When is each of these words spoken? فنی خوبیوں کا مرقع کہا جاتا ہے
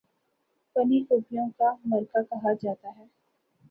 فنی 0.75 0.99
خوبیوں 1.03 1.47
کا 1.57 1.73
مرقع 1.85 2.21
کہا 2.29 2.53
جاتا 2.61 2.89
ہے 2.89 3.05